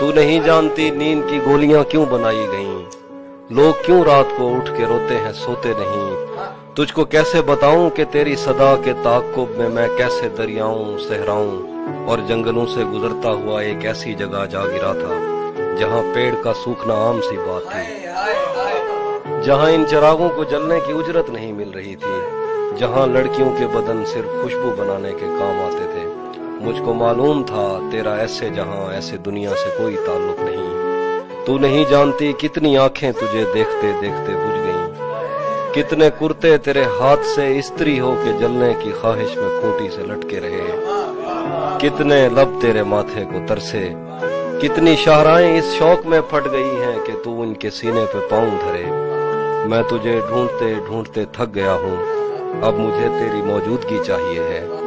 تو 0.00 0.10
نہیں 0.14 0.40
جانتی 0.40 0.90
نیند 0.90 1.22
کی 1.30 1.38
گولیاں 1.46 1.82
کیوں 1.84 2.04
بنائی 2.10 2.46
گئیں؟ 2.52 2.84
لوگ 3.50 3.82
کیوں 3.86 4.04
رات 4.04 4.24
کو 4.36 4.54
اٹھ 4.54 4.70
کے 4.76 4.84
روتے 4.86 5.16
ہیں، 5.16 5.32
سوتے 5.32 5.72
نہیں؟ 5.78 6.36
تجھ 6.74 6.94
کو 6.94 7.04
کیسے 7.04 7.42
بتاؤں 7.42 7.90
کہ 7.90 8.04
تیری 8.10 8.36
صدا 8.36 8.74
کے 8.84 8.92
تعقب 9.02 9.58
میں 9.58 9.68
میں 9.68 9.88
کیسے 9.96 10.28
دریاؤں، 10.28 10.98
صحراؤں 10.98 12.06
اور 12.08 12.18
جنگلوں 12.28 12.66
سے 12.66 12.84
گزرتا 12.84 13.30
ہوا 13.30 13.60
ایک 13.62 13.86
ایسی 13.86 14.14
جگہ 14.14 14.44
جا 14.50 14.64
گرا 14.66 14.92
تھا، 14.92 15.18
جہاں 15.78 16.02
پیڑ 16.14 16.34
کا 16.42 16.52
سوکھنا 16.64 16.94
عام 16.94 17.20
سی 17.20 17.36
بات 17.36 17.72
تھی، 17.72 19.42
جہاں 19.44 19.70
ان 19.70 19.84
چراغوں 19.90 20.28
کو 20.36 20.44
جلنے 20.44 20.78
کی 20.86 20.92
اجرت 20.92 21.30
نہیں 21.30 21.52
مل 21.52 21.70
رہی 21.70 21.96
تھی، 21.96 22.18
جہاں 22.78 23.06
لڑکیوں 23.06 23.50
کے 23.58 23.66
بدن 23.66 24.04
صرف 24.06 24.42
خوشبو 24.42 24.74
بنانے 24.76 25.12
کے 25.20 25.26
کام 25.38 25.60
آتے 25.60 25.84
تھے۔ 25.92 26.08
مجھ 26.60 26.82
کو 26.84 26.94
معلوم 26.94 27.44
تھا، 27.44 27.88
تیرا 27.92 28.14
ایسے 28.14 28.48
جہاں، 28.48 28.92
ایسے 28.94 29.16
دنیا 29.16 29.50
سے 29.50 29.70
کوئی 29.78 29.96
تعلق 29.96 30.42
نہیں۔ 30.42 30.60
تو 31.46 31.58
نہیں 31.58 31.84
جانتی 31.90 32.32
کتنی 32.32 32.78
آنکھیں 32.78 33.12
تجھے 33.12 33.44
دیکھتے 33.54 33.92
دیکھتے 34.00 34.32
بج 34.32 34.66
گئیں۔ 34.66 34.94
کتنے 35.74 36.10
کرتے 36.20 36.58
تیرے 36.58 36.82
ہاتھ 36.82 37.26
سے 37.26 37.58
استری 37.58 38.00
ہو 38.00 38.14
کے 38.24 38.32
جلنے 38.38 38.74
کی 38.82 38.92
خواہش 39.00 39.36
میں 39.36 39.60
کھوٹی 39.60 39.88
سے 39.90 40.02
لٹکے 40.02 40.40
رہے۔ 40.40 40.84
کتنے 41.78 42.28
لب 42.28 42.62
تیرے 42.62 42.82
ماتھے 42.82 43.24
کو 43.24 43.38
ترسے۔ 43.48 43.88
کتنی 44.62 44.96
شاہراہیں 44.96 45.58
اس 45.58 45.64
شوق 45.78 46.06
میں 46.06 46.20
پھٹ 46.30 46.52
گئی 46.52 46.76
ہیں 46.76 47.06
کہ 47.06 47.12
تو 47.24 47.40
ان 47.40 47.54
کے 47.54 47.70
سینے 47.70 48.04
پہ 48.12 48.18
پاؤں 48.30 48.50
دھرے۔ 48.50 48.84
میں 49.66 49.82
تجھے 49.90 50.20
ڈھونڈتے 50.28 50.74
ڈھونڈتے 50.86 51.24
تھک 51.24 51.54
گیا 51.54 51.74
ہوں۔ 51.74 51.96
اب 52.62 52.74
مجھے 52.74 53.08
تیری 53.18 53.42
موجودگی 53.42 53.98
چاہیے 54.06 54.40
ہے۔ 54.40 54.79